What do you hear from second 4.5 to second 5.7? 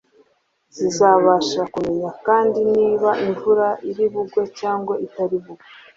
cyangwa itari bugwe